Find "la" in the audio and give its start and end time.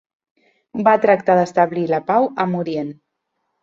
1.95-2.03